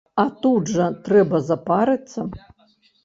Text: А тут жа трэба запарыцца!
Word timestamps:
А 0.21 0.23
тут 0.45 0.71
жа 0.77 0.87
трэба 1.09 1.43
запарыцца! 1.51 2.19